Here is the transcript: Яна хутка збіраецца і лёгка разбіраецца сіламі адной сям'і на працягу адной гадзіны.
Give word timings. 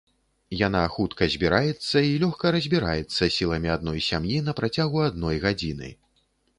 Яна 0.67 0.79
хутка 0.95 1.27
збіраецца 1.33 1.97
і 2.09 2.17
лёгка 2.25 2.55
разбіраецца 2.57 3.23
сіламі 3.39 3.73
адной 3.77 4.05
сям'і 4.09 4.45
на 4.51 4.61
працягу 4.61 5.09
адной 5.09 5.37
гадзіны. 5.49 5.97